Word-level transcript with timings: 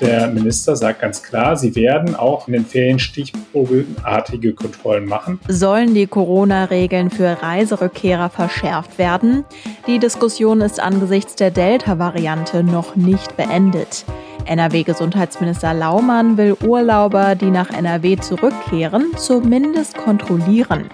Der 0.00 0.28
Minister 0.28 0.76
sagt 0.76 1.00
ganz 1.00 1.22
klar, 1.22 1.56
sie 1.56 1.74
werden 1.74 2.16
auch 2.16 2.48
in 2.48 2.54
den 2.54 2.64
Ferien 2.64 2.98
stichprobenartige 2.98 4.54
Kontrollen 4.54 5.06
machen. 5.06 5.40
Sollen 5.46 5.94
die 5.94 6.06
Corona-Regeln 6.06 7.10
für 7.10 7.36
Reiserückkehrer 7.42 8.30
verschärft 8.30 8.98
werden? 8.98 9.44
Die 9.86 9.98
Diskussion 9.98 10.62
ist 10.62 10.80
angesichts 10.80 11.34
der 11.34 11.50
Delta-Variante 11.50 12.64
noch 12.64 12.96
nicht 12.96 13.36
beendet. 13.36 14.06
NRW-Gesundheitsminister 14.46 15.74
Laumann 15.74 16.38
will 16.38 16.56
Urlauber, 16.64 17.34
die 17.34 17.50
nach 17.50 17.70
NRW 17.70 18.16
zurückkehren, 18.16 19.12
zumindest 19.16 19.98
kontrollieren. 19.98 20.86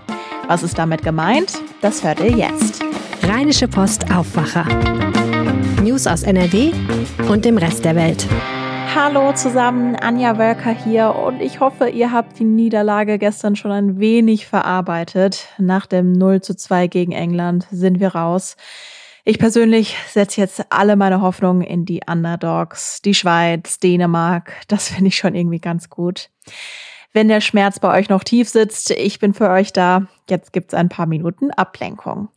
Was 0.48 0.64
ist 0.64 0.78
damit 0.78 1.02
gemeint? 1.04 1.52
Das 1.80 2.02
hört 2.02 2.20
ihr 2.20 2.32
jetzt. 2.32 2.82
Rheinische 3.22 3.68
Post 3.68 4.12
Aufwacher. 4.12 4.66
News 5.82 6.06
aus 6.06 6.24
NRW 6.24 6.72
und 7.28 7.44
dem 7.44 7.56
Rest 7.58 7.84
der 7.84 7.94
Welt. 7.94 8.26
Hallo 8.94 9.32
zusammen, 9.32 9.96
Anja 9.96 10.38
Wölker 10.38 10.70
hier 10.70 11.14
und 11.14 11.40
ich 11.40 11.60
hoffe, 11.60 11.88
ihr 11.88 12.12
habt 12.12 12.38
die 12.38 12.44
Niederlage 12.44 13.18
gestern 13.18 13.56
schon 13.56 13.70
ein 13.70 13.98
wenig 13.98 14.46
verarbeitet. 14.46 15.48
Nach 15.58 15.86
dem 15.86 16.12
0 16.12 16.40
zu 16.40 16.56
2 16.56 16.86
gegen 16.86 17.12
England 17.12 17.66
sind 17.70 18.00
wir 18.00 18.14
raus. 18.14 18.56
Ich 19.24 19.38
persönlich 19.38 19.96
setze 20.08 20.40
jetzt 20.40 20.66
alle 20.70 20.96
meine 20.96 21.20
Hoffnungen 21.20 21.62
in 21.62 21.84
die 21.84 22.00
Underdogs, 22.06 23.02
die 23.02 23.14
Schweiz, 23.14 23.78
Dänemark. 23.78 24.52
Das 24.68 24.88
finde 24.88 25.08
ich 25.08 25.16
schon 25.16 25.34
irgendwie 25.34 25.60
ganz 25.60 25.90
gut. 25.90 26.30
Wenn 27.12 27.28
der 27.28 27.40
Schmerz 27.40 27.80
bei 27.80 27.98
euch 27.98 28.08
noch 28.08 28.24
tief 28.24 28.48
sitzt, 28.48 28.90
ich 28.90 29.18
bin 29.18 29.34
für 29.34 29.50
euch 29.50 29.72
da. 29.72 30.06
Jetzt 30.28 30.52
gibt's 30.52 30.74
ein 30.74 30.88
paar 30.88 31.06
Minuten 31.06 31.52
Ablenkung. 31.52 32.28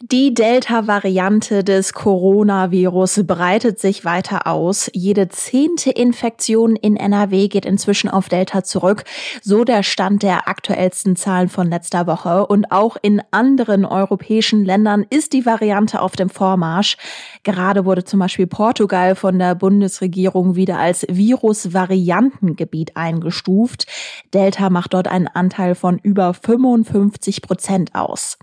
Die 0.00 0.34
Delta-Variante 0.34 1.64
des 1.64 1.92
Coronavirus 1.92 3.22
breitet 3.26 3.80
sich 3.80 4.04
weiter 4.04 4.46
aus. 4.46 4.90
Jede 4.92 5.28
zehnte 5.28 5.90
Infektion 5.90 6.76
in 6.76 6.96
NRW 6.96 7.48
geht 7.48 7.64
inzwischen 7.64 8.10
auf 8.10 8.28
Delta 8.28 8.62
zurück. 8.64 9.04
So 9.42 9.64
der 9.64 9.82
Stand 9.82 10.22
der 10.22 10.46
aktuellsten 10.46 11.16
Zahlen 11.16 11.48
von 11.48 11.70
letzter 11.70 12.06
Woche. 12.06 12.46
Und 12.46 12.70
auch 12.70 12.96
in 13.02 13.22
anderen 13.30 13.84
europäischen 13.84 14.64
Ländern 14.64 15.06
ist 15.08 15.32
die 15.32 15.46
Variante 15.46 16.02
auf 16.02 16.16
dem 16.16 16.28
Vormarsch. 16.28 16.96
Gerade 17.42 17.84
wurde 17.84 18.04
zum 18.04 18.20
Beispiel 18.20 18.46
Portugal 18.46 19.14
von 19.14 19.38
der 19.38 19.54
Bundesregierung 19.54 20.54
wieder 20.54 20.78
als 20.78 21.06
Virus-Variantengebiet 21.08 22.96
eingestuft. 22.96 23.86
Delta 24.34 24.70
macht 24.70 24.92
dort 24.92 25.08
einen 25.08 25.28
Anteil 25.28 25.74
von 25.74 25.98
über 25.98 26.34
55 26.34 27.23
Prozent 27.42 27.94
aus. 27.94 28.38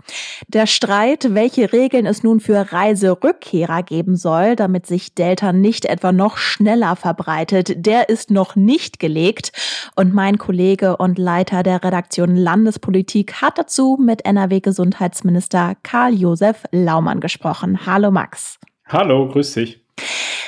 Der 0.47 0.67
Streit, 0.67 1.33
welche 1.33 1.71
Regeln 1.71 2.05
es 2.05 2.23
nun 2.23 2.39
für 2.39 2.71
Reiserückkehrer 2.71 3.83
geben 3.83 4.15
soll, 4.15 4.55
damit 4.55 4.85
sich 4.85 5.15
Delta 5.15 5.53
nicht 5.53 5.85
etwa 5.85 6.11
noch 6.11 6.37
schneller 6.37 6.95
verbreitet, 6.95 7.85
der 7.85 8.09
ist 8.09 8.31
noch 8.31 8.55
nicht 8.55 8.99
gelegt. 8.99 9.52
Und 9.95 10.13
mein 10.13 10.37
Kollege 10.37 10.97
und 10.97 11.17
Leiter 11.17 11.63
der 11.63 11.83
Redaktion 11.83 12.35
Landespolitik 12.35 13.41
hat 13.41 13.57
dazu 13.57 13.97
mit 14.02 14.25
NRW-Gesundheitsminister 14.25 15.75
Karl-Josef 15.83 16.63
Laumann 16.71 17.19
gesprochen. 17.19 17.85
Hallo 17.85 18.11
Max. 18.11 18.59
Hallo, 18.87 19.27
grüß 19.27 19.53
dich. 19.53 19.79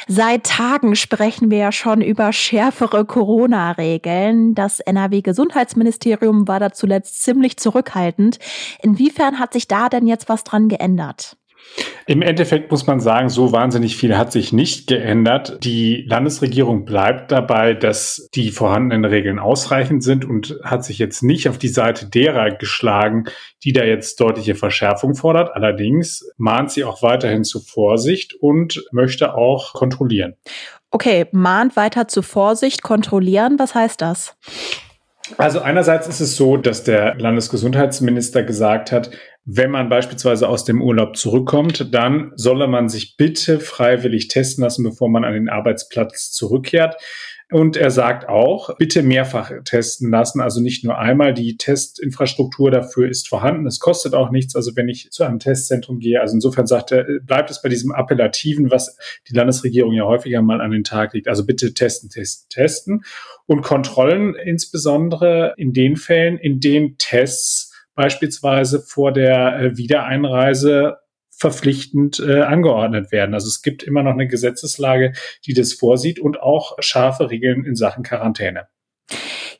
Seit 0.07 0.43
Tagen 0.45 0.95
sprechen 0.95 1.49
wir 1.49 1.57
ja 1.57 1.71
schon 1.71 2.01
über 2.01 2.33
schärfere 2.33 3.05
Corona-Regeln. 3.05 4.53
Das 4.53 4.79
NRW-Gesundheitsministerium 4.79 6.47
war 6.47 6.59
da 6.59 6.71
zuletzt 6.73 7.23
ziemlich 7.23 7.57
zurückhaltend. 7.57 8.39
Inwiefern 8.81 9.39
hat 9.39 9.53
sich 9.53 9.67
da 9.67 9.89
denn 9.89 10.07
jetzt 10.07 10.27
was 10.27 10.43
dran 10.43 10.67
geändert? 10.67 11.37
Im 12.05 12.21
Endeffekt 12.21 12.69
muss 12.69 12.85
man 12.85 12.99
sagen, 12.99 13.29
so 13.29 13.51
wahnsinnig 13.51 13.95
viel 13.95 14.17
hat 14.17 14.31
sich 14.31 14.51
nicht 14.51 14.87
geändert. 14.87 15.57
Die 15.63 16.03
Landesregierung 16.07 16.85
bleibt 16.85 17.31
dabei, 17.31 17.73
dass 17.73 18.27
die 18.35 18.51
vorhandenen 18.51 19.05
Regeln 19.05 19.39
ausreichend 19.39 20.03
sind 20.03 20.25
und 20.25 20.59
hat 20.63 20.83
sich 20.83 20.97
jetzt 20.99 21.23
nicht 21.23 21.47
auf 21.47 21.57
die 21.57 21.69
Seite 21.69 22.09
derer 22.09 22.51
geschlagen, 22.51 23.25
die 23.63 23.71
da 23.71 23.83
jetzt 23.83 24.19
deutliche 24.19 24.55
Verschärfung 24.55 25.15
fordert. 25.15 25.55
Allerdings 25.55 26.29
mahnt 26.37 26.71
sie 26.71 26.83
auch 26.83 27.01
weiterhin 27.01 27.43
zu 27.43 27.61
Vorsicht 27.61 28.33
und 28.33 28.83
möchte 28.91 29.35
auch 29.35 29.73
kontrollieren. 29.73 30.35
Okay, 30.91 31.27
mahnt 31.31 31.75
weiter 31.75 32.07
zu 32.07 32.21
Vorsicht, 32.21 32.83
kontrollieren. 32.83 33.57
Was 33.57 33.73
heißt 33.75 34.01
das? 34.01 34.35
Also 35.37 35.61
einerseits 35.61 36.07
ist 36.07 36.19
es 36.19 36.35
so, 36.35 36.57
dass 36.57 36.83
der 36.83 37.15
Landesgesundheitsminister 37.15 38.43
gesagt 38.43 38.91
hat, 38.91 39.09
wenn 39.45 39.71
man 39.71 39.89
beispielsweise 39.89 40.47
aus 40.47 40.63
dem 40.63 40.81
Urlaub 40.81 41.17
zurückkommt, 41.17 41.93
dann 41.93 42.31
solle 42.35 42.67
man 42.67 42.87
sich 42.87 43.17
bitte 43.17 43.59
freiwillig 43.59 44.29
testen 44.29 44.63
lassen, 44.63 44.83
bevor 44.83 45.09
man 45.09 45.25
an 45.25 45.33
den 45.33 45.49
Arbeitsplatz 45.49 46.31
zurückkehrt. 46.31 46.95
Und 47.51 47.75
er 47.75 47.91
sagt 47.91 48.27
auch, 48.29 48.75
bitte 48.77 49.03
mehrfach 49.03 49.51
testen 49.65 50.09
lassen, 50.09 50.41
also 50.41 50.61
nicht 50.61 50.83
nur 50.85 50.97
einmal. 50.97 51.33
Die 51.33 51.57
Testinfrastruktur 51.57 52.71
dafür 52.71 53.09
ist 53.09 53.27
vorhanden. 53.27 53.67
Es 53.67 53.79
kostet 53.79 54.15
auch 54.15 54.31
nichts, 54.31 54.55
also 54.55 54.71
wenn 54.75 54.87
ich 54.87 55.11
zu 55.11 55.23
einem 55.23 55.39
Testzentrum 55.39 55.99
gehe. 55.99 56.21
Also 56.21 56.35
insofern 56.35 56.65
sagt 56.65 56.93
er, 56.93 57.05
bleibt 57.21 57.51
es 57.51 57.61
bei 57.61 57.69
diesem 57.69 57.91
Appellativen, 57.91 58.71
was 58.71 58.97
die 59.29 59.35
Landesregierung 59.35 59.91
ja 59.91 60.05
häufiger 60.05 60.41
mal 60.41 60.61
an 60.61 60.71
den 60.71 60.83
Tag 60.85 61.13
legt. 61.13 61.27
Also 61.27 61.45
bitte 61.45 61.73
testen, 61.73 62.09
testen, 62.09 62.47
testen. 62.49 63.03
Und 63.45 63.61
Kontrollen 63.61 64.35
insbesondere 64.35 65.53
in 65.57 65.73
den 65.73 65.97
Fällen, 65.97 66.37
in 66.37 66.59
denen 66.59 66.95
Tests 66.97 67.72
beispielsweise 67.95 68.81
vor 68.81 69.11
der 69.11 69.59
äh, 69.59 69.77
Wiedereinreise 69.77 70.97
verpflichtend 71.35 72.19
äh, 72.19 72.41
angeordnet 72.41 73.11
werden. 73.11 73.33
Also 73.33 73.47
es 73.47 73.61
gibt 73.61 73.83
immer 73.83 74.03
noch 74.03 74.13
eine 74.13 74.27
Gesetzeslage, 74.27 75.13
die 75.45 75.53
das 75.53 75.73
vorsieht 75.73 76.19
und 76.19 76.39
auch 76.39 76.77
scharfe 76.79 77.29
Regeln 77.29 77.65
in 77.65 77.75
Sachen 77.75 78.03
Quarantäne. 78.03 78.67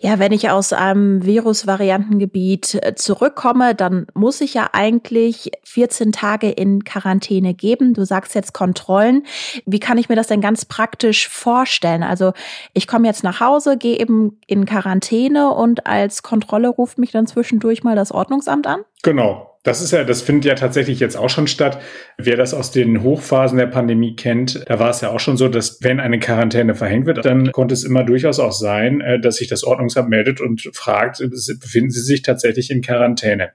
Ja, 0.05 0.19
wenn 0.19 0.33
ich 0.33 0.49
aus 0.49 0.73
einem 0.73 1.25
Virusvariantengebiet 1.25 2.75
äh, 2.83 2.93
zurückkomme, 2.93 3.73
dann 3.73 4.05
muss 4.13 4.41
ich 4.41 4.53
ja 4.53 4.69
eigentlich 4.73 5.51
14 5.63 6.11
Tage 6.11 6.49
in 6.49 6.83
Quarantäne 6.83 7.53
geben. 7.53 7.93
Du 7.93 8.03
sagst 8.03 8.35
jetzt 8.35 8.53
Kontrollen. 8.53 9.25
Wie 9.65 9.79
kann 9.79 9.97
ich 9.97 10.09
mir 10.09 10.17
das 10.17 10.27
denn 10.27 10.41
ganz 10.41 10.65
praktisch 10.65 11.29
vorstellen? 11.29 12.03
Also 12.03 12.33
ich 12.73 12.85
komme 12.85 13.07
jetzt 13.07 13.23
nach 13.23 13.39
Hause, 13.39 13.77
gehe 13.77 13.97
eben 13.97 14.41
in 14.45 14.65
Quarantäne 14.65 15.51
und 15.51 15.87
als 15.87 16.21
Kontrolle 16.21 16.67
ruft 16.67 16.97
mich 16.97 17.11
dann 17.11 17.25
zwischendurch 17.25 17.85
mal 17.85 17.95
das 17.95 18.11
Ordnungsamt 18.11 18.67
an? 18.67 18.81
Genau. 19.03 19.52
Das 19.63 19.81
ist 19.81 19.91
ja, 19.91 20.03
das 20.03 20.21
findet 20.21 20.45
ja 20.45 20.55
tatsächlich 20.55 20.99
jetzt 20.99 21.15
auch 21.15 21.29
schon 21.29 21.47
statt. 21.47 21.81
Wer 22.17 22.35
das 22.35 22.53
aus 22.53 22.71
den 22.71 23.01
Hochphasen 23.01 23.57
der 23.57 23.67
Pandemie 23.67 24.15
kennt, 24.15 24.61
da 24.67 24.77
war 24.77 24.89
es 24.89 24.99
ja 24.99 25.09
auch 25.09 25.21
schon 25.21 25.37
so, 25.37 25.47
dass 25.47 25.79
wenn 25.81 26.01
eine 26.01 26.19
Quarantäne 26.19 26.75
verhängt 26.75 27.05
wird, 27.05 27.23
dann 27.25 27.51
konnte 27.53 27.73
es 27.73 27.85
immer 27.85 28.03
durchaus 28.03 28.39
auch 28.39 28.51
sein, 28.51 28.99
äh, 28.99 29.21
dass 29.21 29.37
sich 29.37 29.47
das 29.47 29.63
Ordnungsamt 29.63 30.09
meldet 30.09 30.41
und 30.41 30.69
fragt, 30.73 31.19
befinden 31.61 31.91
Sie 31.91 32.01
sich 32.01 32.23
tatsächlich 32.23 32.71
in 32.71 32.81
Quarantäne? 32.81 33.51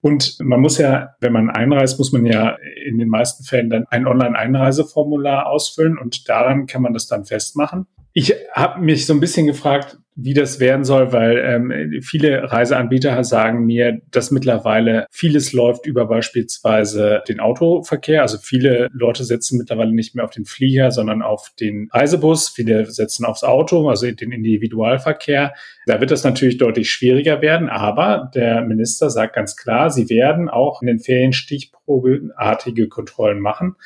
Und 0.00 0.36
man 0.40 0.60
muss 0.60 0.78
ja, 0.78 1.14
wenn 1.20 1.32
man 1.32 1.50
einreist, 1.50 1.98
muss 1.98 2.12
man 2.12 2.26
ja 2.26 2.56
in 2.84 2.98
den 2.98 3.08
meisten 3.08 3.44
Fällen 3.44 3.70
dann 3.70 3.86
ein 3.88 4.06
Online-Einreiseformular 4.06 5.46
ausfüllen 5.46 5.98
und 5.98 6.28
daran 6.28 6.66
kann 6.66 6.82
man 6.82 6.92
das 6.92 7.06
dann 7.06 7.24
festmachen. 7.24 7.86
Ich 8.12 8.34
habe 8.52 8.80
mich 8.80 9.06
so 9.06 9.14
ein 9.14 9.20
bisschen 9.20 9.46
gefragt, 9.46 9.98
wie 10.14 10.34
das 10.34 10.60
werden 10.60 10.84
soll, 10.84 11.12
weil 11.12 11.38
ähm, 11.38 12.02
viele 12.02 12.52
Reiseanbieter 12.52 13.24
sagen 13.24 13.64
mir, 13.64 14.02
dass 14.10 14.30
mittlerweile 14.30 15.06
vieles 15.10 15.54
läuft 15.54 15.86
über 15.86 16.06
beispielsweise 16.06 17.22
den 17.26 17.40
Autoverkehr. 17.40 18.20
Also 18.20 18.36
viele 18.36 18.88
Leute 18.92 19.24
setzen 19.24 19.56
mittlerweile 19.56 19.92
nicht 19.92 20.14
mehr 20.14 20.24
auf 20.24 20.30
den 20.30 20.44
Flieger, 20.44 20.90
sondern 20.90 21.22
auf 21.22 21.52
den 21.58 21.88
Reisebus. 21.90 22.50
Viele 22.50 22.90
setzen 22.90 23.24
aufs 23.24 23.42
Auto, 23.42 23.88
also 23.88 24.10
den 24.10 24.32
Individualverkehr. 24.32 25.54
Da 25.86 26.00
wird 26.00 26.10
das 26.10 26.24
natürlich 26.24 26.58
deutlich 26.58 26.90
schwieriger 26.90 27.40
werden, 27.40 27.70
aber 27.70 28.30
der 28.34 28.60
Minister 28.62 29.08
sagt 29.08 29.34
ganz 29.34 29.56
klar, 29.56 29.90
sie 29.90 30.10
werden 30.10 30.50
auch 30.50 30.82
in 30.82 30.88
den 30.88 31.00
Ferien 31.00 31.32
stichprobeartige 31.32 32.88
Kontrollen 32.88 33.40
machen. 33.40 33.76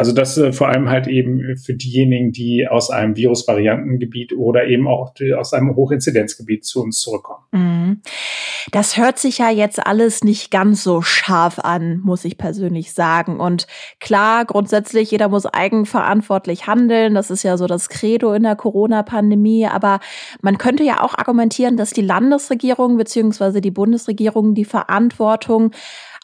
Also 0.00 0.12
das 0.12 0.38
äh, 0.38 0.50
vor 0.54 0.70
allem 0.70 0.88
halt 0.88 1.08
eben 1.08 1.58
für 1.58 1.74
diejenigen, 1.74 2.32
die 2.32 2.66
aus 2.66 2.88
einem 2.88 3.16
Virusvariantengebiet 3.16 4.32
oder 4.32 4.64
eben 4.66 4.88
auch 4.88 5.12
aus 5.36 5.52
einem 5.52 5.76
Hochinzidenzgebiet 5.76 6.64
zu 6.64 6.82
uns 6.82 7.00
zurückkommen. 7.00 7.44
Mhm. 7.52 8.00
Das 8.72 8.96
hört 8.96 9.18
sich 9.18 9.36
ja 9.36 9.50
jetzt 9.50 9.86
alles 9.86 10.24
nicht 10.24 10.50
ganz 10.50 10.82
so 10.84 11.02
scharf 11.02 11.58
an, 11.58 12.00
muss 12.00 12.24
ich 12.24 12.38
persönlich 12.38 12.94
sagen. 12.94 13.40
Und 13.40 13.66
klar, 13.98 14.46
grundsätzlich, 14.46 15.10
jeder 15.10 15.28
muss 15.28 15.44
eigenverantwortlich 15.44 16.66
handeln. 16.66 17.14
Das 17.14 17.30
ist 17.30 17.42
ja 17.42 17.58
so 17.58 17.66
das 17.66 17.90
Credo 17.90 18.32
in 18.32 18.44
der 18.44 18.56
Corona-Pandemie. 18.56 19.66
Aber 19.66 20.00
man 20.40 20.56
könnte 20.56 20.82
ja 20.82 21.02
auch 21.02 21.12
argumentieren, 21.18 21.76
dass 21.76 21.90
die 21.90 22.00
Landesregierung 22.00 22.96
beziehungsweise 22.96 23.60
die 23.60 23.70
Bundesregierung 23.70 24.54
die 24.54 24.64
Verantwortung 24.64 25.72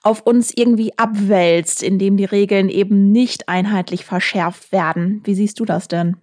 auf 0.06 0.22
uns 0.22 0.52
irgendwie 0.54 0.92
abwälzt, 0.96 1.82
indem 1.82 2.16
die 2.16 2.24
Regeln 2.24 2.68
eben 2.68 3.10
nicht 3.10 3.48
einheitlich 3.48 4.04
verschärft 4.04 4.70
werden. 4.70 5.20
Wie 5.24 5.34
siehst 5.34 5.58
du 5.58 5.64
das 5.64 5.88
denn? 5.88 6.16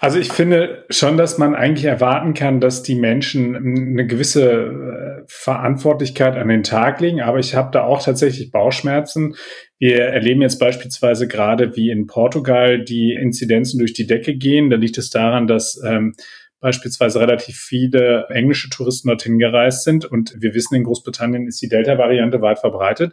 Also 0.00 0.18
ich 0.18 0.32
finde 0.32 0.84
schon, 0.90 1.16
dass 1.16 1.38
man 1.38 1.54
eigentlich 1.54 1.84
erwarten 1.84 2.34
kann, 2.34 2.60
dass 2.60 2.82
die 2.82 2.96
Menschen 2.96 3.54
eine 3.54 4.08
gewisse 4.08 4.50
äh, 4.50 5.24
Verantwortlichkeit 5.28 6.36
an 6.36 6.48
den 6.48 6.64
Tag 6.64 7.00
legen. 7.00 7.20
Aber 7.20 7.38
ich 7.38 7.54
habe 7.54 7.70
da 7.72 7.84
auch 7.84 8.02
tatsächlich 8.02 8.50
Bauchschmerzen. 8.50 9.36
Wir 9.78 10.00
erleben 10.00 10.42
jetzt 10.42 10.58
beispielsweise 10.58 11.28
gerade, 11.28 11.76
wie 11.76 11.90
in 11.90 12.08
Portugal 12.08 12.82
die 12.82 13.12
Inzidenzen 13.12 13.78
durch 13.78 13.92
die 13.92 14.08
Decke 14.08 14.34
gehen. 14.34 14.68
Da 14.68 14.76
liegt 14.76 14.98
es 14.98 15.10
daran, 15.10 15.46
dass 15.46 15.80
ähm, 15.86 16.14
beispielsweise 16.62 17.20
relativ 17.20 17.58
viele 17.58 18.26
englische 18.30 18.70
Touristen 18.70 19.08
dorthin 19.08 19.38
gereist 19.38 19.84
sind. 19.84 20.06
Und 20.06 20.34
wir 20.38 20.54
wissen, 20.54 20.76
in 20.76 20.84
Großbritannien 20.84 21.46
ist 21.46 21.60
die 21.60 21.68
Delta-Variante 21.68 22.40
weit 22.40 22.60
verbreitet. 22.60 23.12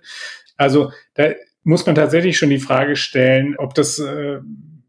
Also 0.56 0.92
da 1.16 1.32
muss 1.64 1.86
man 1.86 1.96
tatsächlich 1.96 2.38
schon 2.38 2.52
die 2.52 2.60
Frage 2.60 2.96
stellen, 2.96 3.56
ob 3.58 3.74
das 3.74 4.00
äh, 4.00 4.40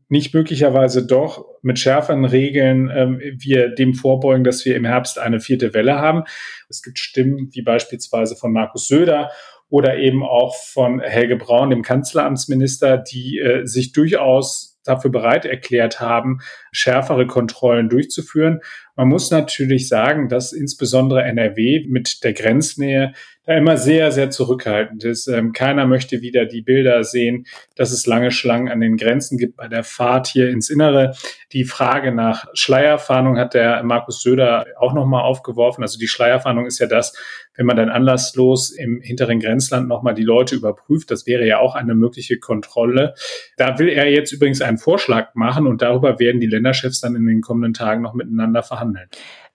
nicht 0.09 0.35
möglicherweise 0.35 1.07
doch 1.07 1.47
mit 1.63 1.79
schärferen 1.79 2.25
Regeln 2.25 2.91
ähm, 2.95 3.21
wir 3.39 3.71
dem 3.71 3.95
vorbeugen, 3.95 4.45
dass 4.45 4.65
wir 4.65 4.77
im 4.77 4.85
Herbst 4.85 5.19
eine 5.19 5.41
vierte 5.41 5.73
Welle 5.73 5.99
haben. 5.99 6.25
Es 6.69 6.83
gibt 6.83 6.99
Stimmen 6.99 7.49
wie 7.53 7.63
beispielsweise 7.63 8.37
von 8.37 8.53
Markus 8.53 8.89
Söder 8.89 9.31
oder 9.71 9.97
eben 9.97 10.23
auch 10.23 10.55
von 10.57 11.01
Helge 11.01 11.37
Braun, 11.37 11.71
dem 11.71 11.83
Kanzleramtsminister, 11.83 12.99
die 12.99 13.39
äh, 13.39 13.65
sich 13.65 13.93
durchaus 13.93 14.80
dafür 14.91 15.11
bereit 15.11 15.45
erklärt 15.45 16.01
haben, 16.01 16.41
schärfere 16.73 17.27
Kontrollen 17.27 17.89
durchzuführen. 17.89 18.61
Man 18.97 19.09
muss 19.09 19.31
natürlich 19.31 19.89
sagen, 19.89 20.29
dass 20.29 20.53
insbesondere 20.53 21.23
NRW 21.23 21.87
mit 21.89 22.23
der 22.25 22.33
Grenznähe 22.33 23.13
da 23.47 23.57
immer 23.57 23.77
sehr, 23.77 24.13
sehr 24.13 24.31
zurückhaltend 24.31 25.03
ist. 25.03 25.27
Ähm, 25.27 25.53
keiner 25.53 25.87
möchte 25.87 26.21
wieder 26.21 26.45
die 26.45 26.63
Bilder 26.63 27.03
sehen, 27.05 27.47
dass 27.75 27.91
es 27.91 28.07
lange 28.07 28.31
Schlangen 28.31 28.69
an 28.69 28.81
den 28.81 28.97
Grenzen 28.97 29.39
gibt 29.39 29.57
bei 29.57 29.67
der 29.67 29.83
Fahrt 29.83 30.27
hier 30.29 30.51
ins 30.51 30.71
Innere. 30.71 31.15
Die 31.53 31.65
Frage 31.65 32.13
nach 32.13 32.47
Schleierfahndung 32.55 33.39
hat 33.39 33.55
der 33.55 33.83
Markus 33.83 34.23
Söder 34.23 34.67
auch 34.79 34.93
nochmal 34.93 35.23
aufgeworfen. 35.23 35.83
Also 35.83 35.99
die 35.99 36.07
Schleierfahndung 36.07 36.67
ist 36.67 36.79
ja 36.79 36.87
das, 36.87 37.17
wenn 37.57 37.67
man 37.67 37.77
dann 37.77 37.89
anlasslos 37.89 38.71
im 38.71 39.01
hinteren 39.01 39.41
Grenzland 39.41 39.89
nochmal 39.89 40.15
die 40.15 40.23
Leute 40.23 40.55
überprüft. 40.55 41.11
Das 41.11 41.27
wäre 41.27 41.47
ja 41.47 41.59
auch 41.59 41.75
eine 41.75 41.95
mögliche 41.95 42.39
Kontrolle. 42.39 43.15
Da 43.57 43.79
will 43.79 43.89
er 43.89 44.11
jetzt 44.11 44.33
übrigens 44.33 44.61
einen 44.61 44.79
Vorschlag 44.79 45.35
machen 45.35 45.67
und 45.67 45.83
darüber 45.83 46.19
werden 46.19 46.41
die 46.41 46.47
Länderchefs 46.47 47.01
dann 47.01 47.17
in 47.17 47.27
den 47.27 47.41
kommenden 47.41 47.75
Tagen 47.75 48.03
noch 48.03 48.15
miteinander 48.15 48.63
verhandeln. 48.63 48.80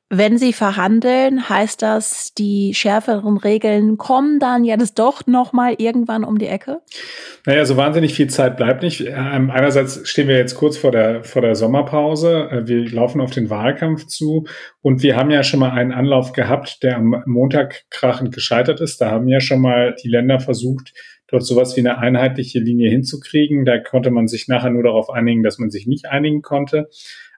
Wenn 0.10 0.38
Sie 0.38 0.54
verhandeln, 0.54 1.50
heißt 1.50 1.81
das, 1.81 2.31
die 2.36 2.75
schärferen 2.75 3.38
Regeln 3.38 3.98
kommen 3.98 4.39
dann 4.39 4.63
ja 4.63 4.77
das 4.77 4.94
doch 4.94 5.25
noch 5.25 5.51
mal 5.51 5.74
irgendwann 5.80 6.24
um 6.24 6.38
die 6.38 6.45
Ecke? 6.45 6.81
Naja, 7.48 7.66
so 7.66 7.75
wahnsinnig 7.75 8.13
viel 8.13 8.27
Zeit 8.30 8.56
bleibt 8.56 8.83
nicht. 8.83 9.01
Ähm, 9.01 9.50
einerseits 9.50 10.07
stehen 10.07 10.27
wir 10.27 10.38
jetzt 10.38 10.56
kurz 10.56 10.77
vor 10.77 10.92
der, 10.92 11.24
vor 11.24 11.42
der 11.42 11.56
Sommerpause. 11.56 12.50
Äh, 12.51 12.68
wir 12.68 12.88
laufen 12.88 13.19
auf 13.19 13.31
den 13.31 13.50
Wahlkampf 13.50 14.06
zu 14.06 14.45
und 14.81 15.01
wir 15.01 15.16
haben 15.16 15.31
ja 15.31 15.42
schon 15.42 15.60
mal 15.60 15.71
einen 15.71 15.92
Anlauf 15.92 16.33
gehabt, 16.33 16.83
der 16.83 16.98
am 16.98 17.24
Montag 17.25 17.86
krachend 17.89 18.31
gescheitert 18.31 18.81
ist. 18.81 19.01
Da 19.01 19.10
haben 19.10 19.28
ja 19.28 19.39
schon 19.39 19.60
mal 19.60 19.95
die 20.04 20.10
Länder 20.10 20.39
versucht, 20.39 20.94
dort 21.28 21.44
sowas 21.44 21.75
wie 21.75 21.81
eine 21.81 21.98
einheitliche 21.98 22.60
Linie 22.60 22.92
hinzukriegen. 22.92 23.66
Da 23.66 23.80
konnte 23.80 24.12
man 24.12 24.28
sich 24.28 24.48
nachher 24.48 24.69
nur 24.69 24.83
darauf 24.83 25.10
einigen, 25.10 25.42
dass 25.42 25.57
man 25.57 25.71
sich 25.71 25.88
nicht 25.88 26.06
einigen 26.06 26.44
konnte. 26.44 26.89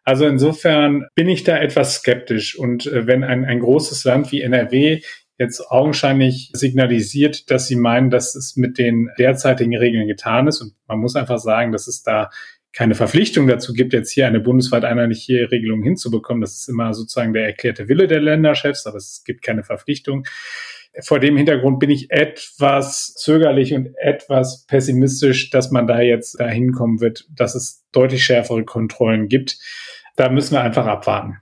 Also 0.07 0.25
insofern 0.25 1.05
bin 1.15 1.27
ich 1.27 1.43
da 1.43 1.57
etwas 1.57 1.95
skeptisch. 1.95 2.57
Und 2.57 2.85
äh, 2.85 3.07
wenn 3.07 3.25
ein, 3.25 3.43
ein 3.43 3.59
großes 3.59 4.05
Land 4.05 4.31
wie 4.31 4.41
NRW 4.41 5.01
jetzt 5.37 5.69
augenscheinlich 5.69 6.49
signalisiert, 6.53 7.51
dass 7.51 7.67
sie 7.67 7.75
meinen, 7.75 8.09
dass 8.09 8.33
es 8.33 8.55
mit 8.55 8.77
den 8.77 9.09
derzeitigen 9.19 9.75
Regeln 9.75 10.07
getan 10.07 10.47
ist. 10.47 10.61
Und 10.61 10.75
man 10.87 10.99
muss 10.99 11.17
einfach 11.17 11.39
sagen, 11.39 11.73
dass 11.73 11.89
es 11.89 12.03
da 12.03 12.29
keine 12.71 12.95
Verpflichtung 12.95 13.47
dazu 13.47 13.73
gibt, 13.73 13.91
jetzt 13.91 14.11
hier 14.11 14.27
eine 14.27 14.39
bundesweit 14.39 14.85
einheitliche 14.85 15.51
Regelung 15.51 15.83
hinzubekommen. 15.83 16.39
Das 16.39 16.53
ist 16.53 16.69
immer 16.69 16.93
sozusagen 16.93 17.33
der 17.33 17.45
erklärte 17.45 17.89
Wille 17.89 18.07
der 18.07 18.21
Länderchefs, 18.21 18.87
aber 18.87 18.95
es 18.95 19.23
gibt 19.25 19.41
keine 19.41 19.63
Verpflichtung. 19.63 20.25
Vor 21.01 21.19
dem 21.19 21.35
Hintergrund 21.35 21.79
bin 21.79 21.89
ich 21.89 22.11
etwas 22.11 23.13
zögerlich 23.13 23.73
und 23.73 23.89
etwas 23.97 24.65
pessimistisch, 24.67 25.49
dass 25.49 25.69
man 25.69 25.85
da 25.85 25.99
jetzt 25.99 26.39
dahin 26.39 26.71
kommen 26.71 27.01
wird, 27.01 27.27
dass 27.29 27.55
es 27.55 27.83
deutlich 27.91 28.23
schärfere 28.23 28.63
Kontrollen 28.63 29.27
gibt 29.27 29.57
da 30.17 30.29
müssen 30.29 30.53
wir 30.53 30.61
einfach 30.61 30.85
abwarten. 30.85 31.37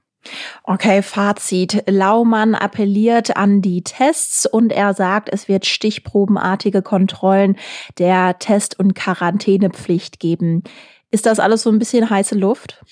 Okay, 0.64 1.02
Fazit. 1.02 1.84
Laumann 1.88 2.56
appelliert 2.56 3.38
an 3.38 3.62
die 3.62 3.84
Tests 3.84 4.46
und 4.46 4.72
er 4.72 4.94
sagt, 4.94 5.30
es 5.32 5.48
wird 5.48 5.66
stichprobenartige 5.66 6.82
Kontrollen 6.82 7.58
der 8.00 8.40
Test- 8.40 8.80
und 8.80 8.96
Quarantänepflicht 8.96 10.20
geben. 10.20 10.64
Ist 11.16 11.26
das 11.26 11.40
alles 11.40 11.62
so 11.62 11.70
ein 11.70 11.80
bisschen 11.80 12.10
heiße 12.10 12.36
Luft? 12.36 12.84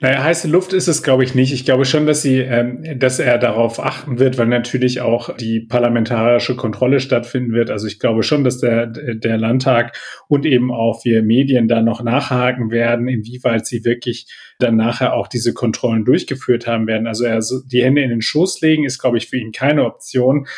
Naja, 0.00 0.24
heiße 0.24 0.48
Luft 0.48 0.72
ist 0.72 0.88
es, 0.88 1.04
glaube 1.04 1.22
ich, 1.22 1.36
nicht. 1.36 1.52
Ich 1.52 1.64
glaube 1.64 1.84
schon, 1.84 2.04
dass 2.04 2.20
sie, 2.20 2.38
ähm, 2.38 2.82
dass 2.98 3.20
er 3.20 3.38
darauf 3.38 3.78
achten 3.78 4.18
wird, 4.18 4.38
weil 4.38 4.48
natürlich 4.48 5.00
auch 5.00 5.36
die 5.36 5.60
parlamentarische 5.60 6.56
Kontrolle 6.56 6.98
stattfinden 6.98 7.52
wird. 7.52 7.70
Also 7.70 7.86
ich 7.86 8.00
glaube 8.00 8.24
schon, 8.24 8.42
dass 8.42 8.58
der, 8.58 8.88
der 8.88 9.38
Landtag 9.38 9.96
und 10.26 10.46
eben 10.46 10.72
auch 10.72 11.04
wir 11.04 11.22
Medien 11.22 11.68
da 11.68 11.80
noch 11.80 12.02
nachhaken 12.02 12.72
werden, 12.72 13.06
inwieweit 13.06 13.66
sie 13.66 13.84
wirklich 13.84 14.26
dann 14.58 14.74
nachher 14.74 15.14
auch 15.14 15.28
diese 15.28 15.54
Kontrollen 15.54 16.04
durchgeführt 16.04 16.66
haben 16.66 16.88
werden. 16.88 17.06
Also 17.06 17.24
er 17.24 17.38
die 17.66 17.84
Hände 17.84 18.02
in 18.02 18.10
den 18.10 18.20
Schoß 18.20 18.62
legen 18.62 18.84
ist, 18.84 18.98
glaube 18.98 19.18
ich, 19.18 19.28
für 19.28 19.36
ihn 19.36 19.52
keine 19.52 19.84
Option. 19.84 20.48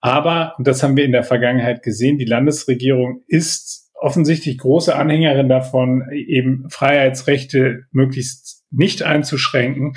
Aber, 0.00 0.54
und 0.56 0.68
das 0.68 0.84
haben 0.84 0.96
wir 0.96 1.04
in 1.04 1.10
der 1.10 1.24
Vergangenheit 1.24 1.82
gesehen, 1.82 2.16
die 2.16 2.26
Landesregierung 2.26 3.24
ist 3.26 3.89
offensichtlich 4.00 4.58
große 4.58 4.94
Anhängerin 4.94 5.48
davon, 5.48 6.10
eben 6.10 6.68
Freiheitsrechte 6.68 7.84
möglichst 7.92 8.64
nicht 8.70 9.02
einzuschränken. 9.02 9.94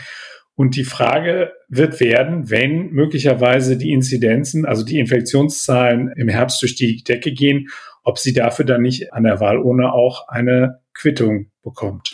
Und 0.55 0.75
die 0.75 0.83
Frage 0.83 1.53
wird 1.67 1.99
werden, 1.99 2.49
wenn 2.51 2.91
möglicherweise 2.91 3.77
die 3.77 3.91
Inzidenzen, 3.91 4.65
also 4.65 4.85
die 4.85 4.99
Infektionszahlen 4.99 6.11
im 6.15 6.27
Herbst 6.27 6.61
durch 6.61 6.75
die 6.75 7.03
Decke 7.03 7.31
gehen, 7.31 7.69
ob 8.03 8.19
sie 8.19 8.33
dafür 8.33 8.65
dann 8.65 8.81
nicht 8.81 9.13
an 9.13 9.23
der 9.23 9.39
Wahlurne 9.39 9.93
auch 9.93 10.27
eine 10.27 10.81
Quittung 10.93 11.47
bekommt. 11.63 12.13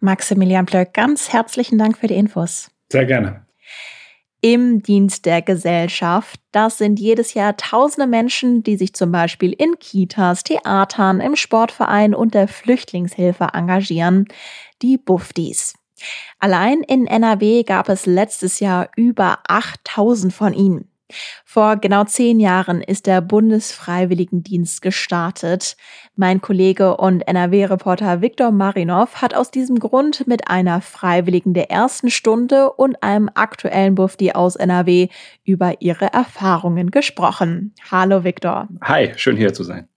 Maximilian 0.00 0.66
Plöck, 0.66 0.94
ganz 0.94 1.32
herzlichen 1.32 1.78
Dank 1.78 1.98
für 1.98 2.06
die 2.06 2.14
Infos. 2.14 2.70
Sehr 2.88 3.04
gerne. 3.04 3.46
Im 4.42 4.82
Dienst 4.82 5.26
der 5.26 5.42
Gesellschaft, 5.42 6.40
das 6.50 6.78
sind 6.78 6.98
jedes 6.98 7.34
Jahr 7.34 7.58
tausende 7.58 8.06
Menschen, 8.06 8.62
die 8.62 8.76
sich 8.76 8.94
zum 8.94 9.12
Beispiel 9.12 9.52
in 9.52 9.78
Kitas, 9.78 10.44
Theatern, 10.44 11.20
im 11.20 11.36
Sportverein 11.36 12.14
und 12.14 12.32
der 12.32 12.48
Flüchtlingshilfe 12.48 13.48
engagieren, 13.52 14.26
die 14.80 14.96
Buftis. 14.96 15.74
Allein 16.38 16.82
in 16.82 17.06
NRW 17.06 17.64
gab 17.64 17.90
es 17.90 18.06
letztes 18.06 18.60
Jahr 18.60 18.88
über 18.96 19.40
8000 19.46 20.32
von 20.32 20.54
ihnen. 20.54 20.89
Vor 21.44 21.76
genau 21.76 22.04
zehn 22.04 22.40
Jahren 22.40 22.82
ist 22.82 23.06
der 23.06 23.20
Bundesfreiwilligendienst 23.20 24.82
gestartet. 24.82 25.76
Mein 26.16 26.40
Kollege 26.40 26.96
und 26.96 27.22
NRW-Reporter 27.22 28.20
Viktor 28.20 28.50
Marinov 28.50 29.22
hat 29.22 29.34
aus 29.34 29.50
diesem 29.50 29.78
Grund 29.78 30.26
mit 30.26 30.48
einer 30.48 30.80
Freiwilligen 30.80 31.54
der 31.54 31.70
ersten 31.70 32.10
Stunde 32.10 32.72
und 32.72 33.02
einem 33.02 33.30
aktuellen 33.34 33.94
Bufti 33.94 34.32
aus 34.32 34.56
NRW 34.56 35.08
über 35.44 35.80
ihre 35.80 36.12
Erfahrungen 36.12 36.90
gesprochen. 36.90 37.74
Hallo 37.90 38.24
Viktor. 38.24 38.68
Hi, 38.82 39.12
schön 39.16 39.36
hier 39.36 39.54
zu 39.54 39.64
sein. 39.64 39.88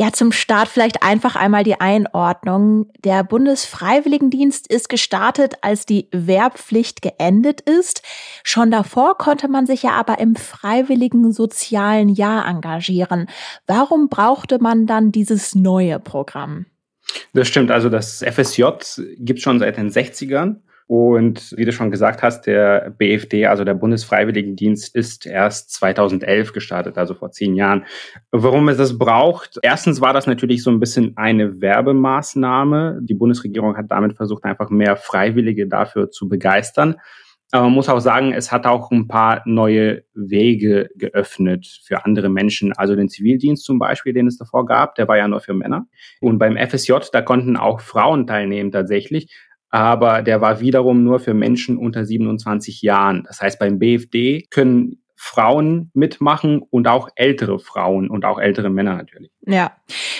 Ja, 0.00 0.14
zum 0.14 0.32
Start 0.32 0.68
vielleicht 0.68 1.02
einfach 1.02 1.36
einmal 1.36 1.62
die 1.62 1.78
Einordnung. 1.78 2.90
Der 3.04 3.22
Bundesfreiwilligendienst 3.22 4.66
ist 4.66 4.88
gestartet, 4.88 5.56
als 5.60 5.84
die 5.84 6.08
Wehrpflicht 6.10 7.02
geendet 7.02 7.60
ist. 7.60 8.00
Schon 8.42 8.70
davor 8.70 9.18
konnte 9.18 9.46
man 9.48 9.66
sich 9.66 9.82
ja 9.82 9.90
aber 9.90 10.18
im 10.18 10.36
freiwilligen 10.36 11.34
sozialen 11.34 12.08
Jahr 12.08 12.48
engagieren. 12.48 13.26
Warum 13.66 14.08
brauchte 14.08 14.58
man 14.58 14.86
dann 14.86 15.12
dieses 15.12 15.54
neue 15.54 16.00
Programm? 16.00 16.64
Das 17.34 17.48
stimmt. 17.48 17.70
Also 17.70 17.90
das 17.90 18.24
FSJ 18.26 18.64
gibt 19.18 19.40
es 19.40 19.42
schon 19.42 19.58
seit 19.58 19.76
den 19.76 19.90
60ern. 19.90 20.60
Und 20.90 21.54
wie 21.56 21.64
du 21.64 21.70
schon 21.70 21.92
gesagt 21.92 22.20
hast, 22.20 22.48
der 22.48 22.90
BFD, 22.98 23.46
also 23.46 23.62
der 23.62 23.74
Bundesfreiwilligendienst, 23.74 24.92
ist 24.92 25.24
erst 25.24 25.70
2011 25.74 26.52
gestartet, 26.52 26.98
also 26.98 27.14
vor 27.14 27.30
zehn 27.30 27.54
Jahren. 27.54 27.84
Warum 28.32 28.68
es 28.68 28.78
das 28.78 28.98
braucht? 28.98 29.60
Erstens 29.62 30.00
war 30.00 30.12
das 30.12 30.26
natürlich 30.26 30.64
so 30.64 30.70
ein 30.72 30.80
bisschen 30.80 31.16
eine 31.16 31.60
Werbemaßnahme. 31.60 32.98
Die 33.02 33.14
Bundesregierung 33.14 33.76
hat 33.76 33.86
damit 33.88 34.16
versucht, 34.16 34.42
einfach 34.42 34.68
mehr 34.68 34.96
Freiwillige 34.96 35.68
dafür 35.68 36.10
zu 36.10 36.28
begeistern. 36.28 36.96
Aber 37.52 37.64
man 37.64 37.74
muss 37.74 37.88
auch 37.88 38.00
sagen, 38.00 38.32
es 38.32 38.50
hat 38.50 38.66
auch 38.66 38.90
ein 38.90 39.06
paar 39.06 39.42
neue 39.44 40.02
Wege 40.14 40.88
geöffnet 40.96 41.66
für 41.84 42.04
andere 42.04 42.28
Menschen. 42.28 42.72
Also 42.72 42.96
den 42.96 43.08
Zivildienst 43.08 43.64
zum 43.64 43.78
Beispiel, 43.78 44.12
den 44.12 44.26
es 44.26 44.38
davor 44.38 44.66
gab, 44.66 44.96
der 44.96 45.06
war 45.06 45.16
ja 45.16 45.28
nur 45.28 45.40
für 45.40 45.54
Männer. 45.54 45.86
Und 46.20 46.38
beim 46.38 46.56
FSJ, 46.56 46.94
da 47.12 47.22
konnten 47.22 47.56
auch 47.56 47.80
Frauen 47.80 48.26
teilnehmen 48.26 48.72
tatsächlich 48.72 49.32
aber 49.70 50.22
der 50.22 50.40
war 50.40 50.60
wiederum 50.60 51.04
nur 51.04 51.20
für 51.20 51.34
Menschen 51.34 51.78
unter 51.78 52.04
27 52.04 52.82
Jahren. 52.82 53.24
Das 53.26 53.40
heißt, 53.40 53.58
beim 53.58 53.78
BFD 53.78 54.46
können 54.50 54.99
Frauen 55.22 55.90
mitmachen 55.92 56.62
und 56.70 56.88
auch 56.88 57.10
ältere 57.14 57.58
Frauen 57.58 58.08
und 58.08 58.24
auch 58.24 58.38
ältere 58.38 58.70
Männer 58.70 58.96
natürlich. 58.96 59.30
Ja, 59.46 59.72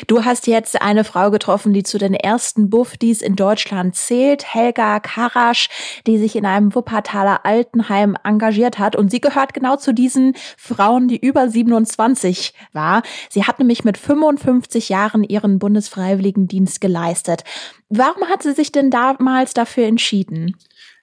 du 0.06 0.26
hast 0.26 0.46
jetzt 0.46 0.82
eine 0.82 1.04
Frau 1.04 1.30
getroffen, 1.30 1.72
die 1.72 1.82
zu 1.82 1.96
den 1.96 2.12
ersten 2.12 2.68
Buffdies 2.68 3.22
in 3.22 3.34
Deutschland 3.34 3.96
zählt, 3.96 4.52
Helga 4.52 5.00
Karasch, 5.00 5.70
die 6.06 6.18
sich 6.18 6.36
in 6.36 6.44
einem 6.44 6.74
Wuppertaler 6.74 7.46
Altenheim 7.46 8.14
engagiert 8.24 8.78
hat. 8.78 8.94
Und 8.94 9.10
sie 9.10 9.22
gehört 9.22 9.54
genau 9.54 9.76
zu 9.76 9.94
diesen 9.94 10.34
Frauen, 10.58 11.08
die 11.08 11.18
über 11.18 11.48
27 11.48 12.52
war. 12.74 13.02
Sie 13.30 13.44
hat 13.44 13.58
nämlich 13.58 13.84
mit 13.84 13.96
55 13.96 14.90
Jahren 14.90 15.24
ihren 15.24 15.58
Bundesfreiwilligendienst 15.58 16.78
geleistet. 16.78 17.42
Warum 17.88 18.28
hat 18.28 18.42
sie 18.42 18.52
sich 18.52 18.70
denn 18.70 18.90
damals 18.90 19.54
dafür 19.54 19.86
entschieden? 19.86 20.56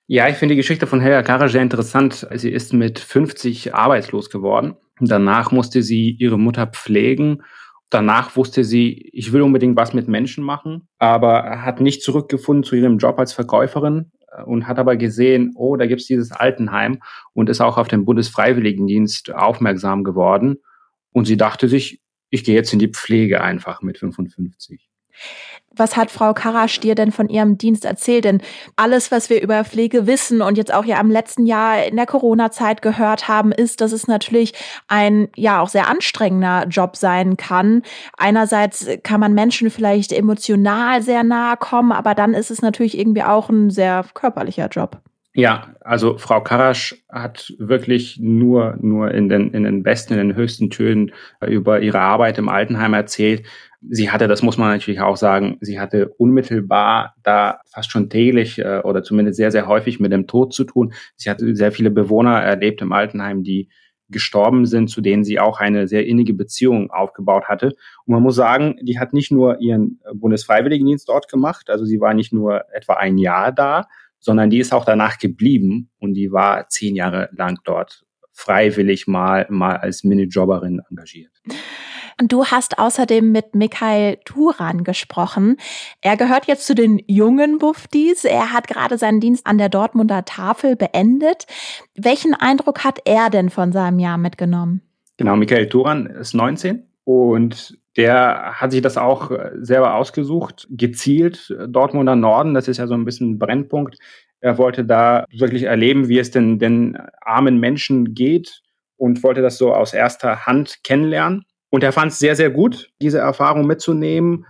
Ja, 0.10 0.30
ich 0.30 0.38
finde 0.38 0.54
die 0.54 0.62
Geschichte 0.62 0.88
von 0.88 1.02
Helga 1.02 1.22
Kara 1.22 1.50
sehr 1.50 1.62
interessant. 1.62 2.26
Sie 2.34 2.50
ist 2.50 2.72
mit 2.72 2.98
50 2.98 3.76
arbeitslos 3.76 4.30
geworden. 4.30 4.78
Danach 5.02 5.52
musste 5.52 5.84
sie 5.84 6.12
ihre 6.12 6.40
Mutter 6.40 6.66
pflegen. 6.66 7.44
Danach 7.90 8.38
wusste 8.38 8.64
sie, 8.64 9.10
ich 9.12 9.34
will 9.34 9.42
unbedingt 9.42 9.76
was 9.76 9.94
mit 9.94 10.08
Menschen 10.08 10.46
machen, 10.46 10.88
aber 10.98 11.62
hat 11.62 11.82
nicht 11.82 12.04
zurückgefunden 12.04 12.64
zu 12.64 12.76
ihrem 12.76 13.00
Job 13.00 13.20
als 13.20 13.34
Verkäuferin 13.34 14.12
äh, 14.32 14.44
und 14.44 14.66
hat 14.66 14.80
aber 14.80 14.96
gesehen, 14.96 15.52
oh, 15.56 15.76
da 15.76 15.86
gibt's 15.88 16.06
dieses 16.06 16.32
Altenheim 16.32 17.02
und 17.34 17.50
ist 17.50 17.60
auch 17.60 17.78
auf 17.78 17.90
den 17.90 18.06
Bundesfreiwilligendienst 18.06 19.34
aufmerksam 19.34 20.06
geworden. 20.06 20.58
Und 21.12 21.26
sie 21.26 21.38
dachte 21.38 21.68
sich, 21.68 22.02
ich 22.30 22.46
gehe 22.46 22.56
jetzt 22.56 22.72
in 22.72 22.80
die 22.80 22.90
Pflege 22.90 23.42
einfach 23.42 23.82
mit 23.82 23.98
55. 23.98 24.90
Was 25.78 25.96
hat 25.96 26.12
Frau 26.12 26.34
Karasch 26.34 26.80
dir 26.80 26.96
denn 26.96 27.12
von 27.12 27.30
ihrem 27.30 27.58
Dienst 27.58 27.86
erzählt? 27.86 28.26
Denn 28.26 28.42
alles, 28.76 29.12
was 29.12 29.30
wir 29.30 29.42
über 29.42 29.64
Pflege 29.64 30.08
wissen 30.08 30.42
und 30.42 30.58
jetzt 30.58 30.74
auch 30.74 30.86
ja 30.86 31.00
im 31.00 31.12
letzten 31.12 31.46
Jahr 31.46 31.84
in 31.86 31.96
der 31.96 32.06
Corona-Zeit 32.06 32.82
gehört 32.82 33.28
haben, 33.28 33.52
ist, 33.52 33.82
dass 33.82 33.92
es 33.92 34.08
natürlich 34.08 34.54
ein 34.88 35.30
ja 35.36 35.62
auch 35.62 35.70
sehr 35.70 35.88
anstrengender 35.88 36.66
Job 36.68 36.96
sein 36.96 37.38
kann. 37.38 37.84
Einerseits 38.18 38.88
kann 39.04 39.20
man 39.20 39.34
Menschen 39.34 39.70
vielleicht 39.70 40.12
emotional 40.12 41.02
sehr 41.02 41.24
nahe 41.24 41.58
kommen, 41.58 41.92
aber 41.92 42.16
dann 42.16 42.34
ist 42.34 42.52
es 42.52 42.62
natürlich 42.62 42.98
irgendwie 42.98 43.24
auch 43.24 43.50
ein 43.50 43.70
sehr 43.70 44.06
körperlicher 44.14 44.68
Job. 44.68 45.02
Ja, 45.38 45.76
also 45.82 46.18
Frau 46.18 46.42
Karasch 46.42 46.96
hat 47.10 47.54
wirklich 47.60 48.18
nur, 48.20 48.76
nur 48.82 49.12
in 49.12 49.30
den, 49.30 49.52
in 49.52 49.66
den 49.66 49.84
besten, 49.84 50.14
in 50.14 50.30
den 50.30 50.36
höchsten 50.36 50.72
Tönen 50.72 51.12
über 51.46 51.80
ihre 51.80 52.00
Arbeit 52.00 52.40
im 52.40 52.50
Altenheim 52.50 52.96
erzählt 52.96 53.44
sie 53.82 54.10
hatte, 54.10 54.28
das 54.28 54.42
muss 54.42 54.58
man 54.58 54.70
natürlich 54.70 55.02
auch 55.02 55.18
sagen, 55.18 55.58
sie 55.62 55.80
hatte 55.80 56.10
unmittelbar 56.18 57.16
da 57.24 57.62
fast 57.72 57.92
schon 57.92 58.10
täglich 58.10 58.60
äh, 58.60 58.82
oder 58.84 59.04
zumindest 59.04 59.38
sehr, 59.38 59.52
sehr 59.52 59.68
häufig 59.68 60.00
mit 60.00 60.12
dem 60.12 60.28
Tod 60.28 60.54
zu 60.54 60.64
tun. 60.64 60.94
Sie 61.16 61.30
hat 61.30 61.40
sehr 61.40 61.72
viele 61.72 61.92
Bewohner 61.92 62.42
erlebt 62.42 62.82
im 62.82 62.92
Altenheim, 62.92 63.44
die 63.44 63.70
gestorben 64.10 64.66
sind, 64.66 64.90
zu 64.90 65.02
denen 65.02 65.24
sie 65.24 65.40
auch 65.40 65.60
eine 65.60 65.88
sehr 65.88 66.06
innige 66.06 66.34
Beziehung 66.34 66.92
aufgebaut 66.92 67.46
hatte. 67.46 67.74
Und 68.06 68.14
man 68.14 68.24
muss 68.24 68.36
sagen, 68.36 68.78
die 68.82 69.00
hat 69.00 69.14
nicht 69.14 69.32
nur 69.32 69.60
ihren 69.60 70.00
Bundesfreiwilligendienst 70.14 71.10
dort 71.10 71.28
gemacht, 71.30 71.70
also 71.70 71.84
sie 71.84 72.00
war 72.00 72.14
nicht 72.14 72.32
nur 72.32 72.64
etwa 72.74 72.94
ein 72.94 73.18
Jahr 73.18 73.52
da, 73.52 73.88
sondern 74.20 74.50
die 74.50 74.60
ist 74.60 74.74
auch 74.74 74.86
danach 74.86 75.18
geblieben 75.18 75.90
und 76.00 76.14
die 76.14 76.32
war 76.32 76.70
zehn 76.70 76.96
Jahre 76.96 77.30
lang 77.34 77.60
dort 77.66 78.06
freiwillig 78.32 79.08
mal, 79.08 79.46
mal 79.50 79.78
als 79.78 80.04
Minijobberin 80.04 80.82
engagiert. 80.90 81.32
Du 82.20 82.46
hast 82.46 82.80
außerdem 82.80 83.32
mit 83.32 83.54
Mikhail 83.54 84.18
Turan 84.26 84.84
gesprochen. 84.84 85.58
Er 86.02 86.18
gehört 86.18 86.48
jetzt 86.48 86.66
zu 86.66 86.74
den 86.74 87.00
jungen 87.06 87.60
Buftis. 87.60 88.26
Er 88.26 88.52
hat 88.54 88.68
gerade 88.68 88.98
seinen 88.98 89.20
Dienst 89.20 89.46
an 89.46 89.60
der 89.60 89.70
Dortmunder 89.70 90.26
Tafel 90.26 90.76
beendet. 90.76 91.46
Welchen 91.96 92.34
Eindruck 92.34 92.84
hat 92.84 93.00
er 93.06 93.30
denn 93.30 93.52
von 93.52 93.72
seinem 93.72 94.00
Jahr 94.00 94.18
mitgenommen? 94.18 94.82
Genau, 95.18 95.36
Michael 95.36 95.70
Turan 95.70 96.08
ist 96.08 96.34
19 96.34 96.88
und 97.04 97.78
der 97.98 98.54
hat 98.54 98.72
sich 98.72 98.82
das 98.82 98.98
auch 98.98 99.32
selber 99.60 99.96
ausgesucht, 99.96 100.68
gezielt 100.70 101.56
Dortmunder 101.68 102.16
Norden, 102.16 102.54
das 102.54 102.68
ist 102.68 102.78
ja 102.78 102.88
so 102.88 102.94
ein 102.94 103.06
bisschen 103.06 103.32
ein 103.32 103.40
Brennpunkt. 103.40 103.98
Er 104.40 104.58
wollte 104.58 104.86
da 104.86 105.26
wirklich 105.32 105.64
erleben, 105.64 106.08
wie 106.08 106.20
es 106.20 106.30
denn 106.30 106.60
den 106.60 106.98
armen 107.22 107.60
Menschen 107.60 108.14
geht 108.14 108.62
und 108.98 109.24
wollte 109.24 109.42
das 109.42 109.58
so 109.58 109.74
aus 109.74 109.94
erster 109.94 110.46
Hand 110.46 110.84
kennenlernen. 110.84 111.46
Und 111.70 111.84
er 111.84 111.92
fand 111.92 112.12
es 112.12 112.20
sehr, 112.20 112.36
sehr 112.36 112.50
gut, 112.50 112.92
diese 113.02 113.20
Erfahrung 113.20 113.66
mitzunehmen. 113.66 114.46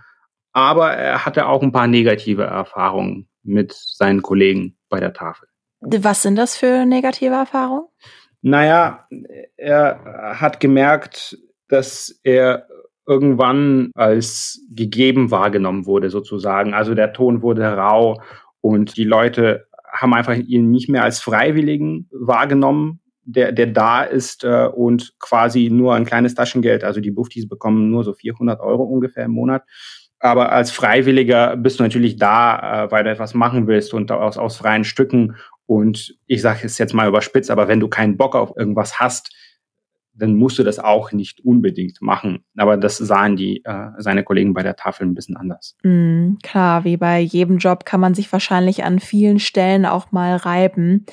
Aber 0.52 0.92
er 0.92 1.24
hatte 1.24 1.46
auch 1.46 1.62
ein 1.62 1.72
paar 1.72 1.86
negative 1.86 2.44
Erfahrungen 2.44 3.28
mit 3.42 3.72
seinen 3.72 4.22
Kollegen 4.22 4.76
bei 4.88 5.00
der 5.00 5.12
Tafel. 5.12 5.48
Was 5.80 6.22
sind 6.22 6.36
das 6.36 6.56
für 6.56 6.84
negative 6.84 7.34
Erfahrungen? 7.34 7.86
Naja, 8.40 9.06
er 9.56 10.36
hat 10.40 10.60
gemerkt, 10.60 11.38
dass 11.68 12.20
er 12.22 12.66
irgendwann 13.06 13.90
als 13.94 14.60
gegeben 14.70 15.30
wahrgenommen 15.30 15.86
wurde, 15.86 16.10
sozusagen. 16.10 16.74
Also 16.74 16.94
der 16.94 17.12
Ton 17.12 17.42
wurde 17.42 17.64
rau 17.64 18.20
und 18.60 18.96
die 18.96 19.04
Leute 19.04 19.66
haben 19.90 20.14
einfach 20.14 20.36
ihn 20.36 20.70
nicht 20.70 20.88
mehr 20.88 21.02
als 21.02 21.20
Freiwilligen 21.20 22.08
wahrgenommen, 22.12 23.00
der, 23.28 23.52
der 23.52 23.66
da 23.66 24.02
ist 24.02 24.42
äh, 24.42 24.66
und 24.66 25.12
quasi 25.18 25.68
nur 25.70 25.94
ein 25.94 26.06
kleines 26.06 26.34
Taschengeld, 26.34 26.82
also 26.82 27.00
die 27.00 27.10
Buftis 27.10 27.46
bekommen 27.46 27.90
nur 27.90 28.02
so 28.02 28.14
400 28.14 28.60
Euro 28.60 28.84
ungefähr 28.84 29.26
im 29.26 29.32
Monat. 29.32 29.64
Aber 30.18 30.50
als 30.50 30.70
Freiwilliger 30.70 31.56
bist 31.56 31.78
du 31.78 31.84
natürlich 31.84 32.16
da, 32.16 32.84
äh, 32.86 32.90
weil 32.90 33.04
du 33.04 33.10
etwas 33.10 33.34
machen 33.34 33.66
willst 33.66 33.92
und 33.92 34.10
aus, 34.10 34.38
aus 34.38 34.56
freien 34.56 34.84
Stücken. 34.84 35.36
Und 35.66 36.16
ich 36.26 36.40
sage 36.40 36.60
es 36.64 36.78
jetzt 36.78 36.94
mal 36.94 37.06
überspitzt, 37.06 37.50
aber 37.50 37.68
wenn 37.68 37.80
du 37.80 37.88
keinen 37.88 38.16
Bock 38.16 38.34
auf 38.34 38.56
irgendwas 38.56 38.98
hast, 38.98 39.30
dann 40.14 40.34
musst 40.34 40.58
du 40.58 40.64
das 40.64 40.78
auch 40.78 41.12
nicht 41.12 41.44
unbedingt 41.44 42.00
machen. 42.00 42.44
Aber 42.56 42.76
das 42.76 42.96
sahen 42.96 43.36
die 43.36 43.62
äh, 43.64 43.90
seine 43.98 44.24
Kollegen 44.24 44.54
bei 44.54 44.62
der 44.62 44.74
Tafel 44.74 45.06
ein 45.06 45.14
bisschen 45.14 45.36
anders. 45.36 45.76
Mm, 45.84 46.36
klar, 46.42 46.84
wie 46.84 46.96
bei 46.96 47.20
jedem 47.20 47.58
Job 47.58 47.84
kann 47.84 48.00
man 48.00 48.14
sich 48.14 48.32
wahrscheinlich 48.32 48.82
an 48.82 48.98
vielen 48.98 49.38
Stellen 49.38 49.86
auch 49.86 50.10
mal 50.10 50.34
reiben. 50.36 51.04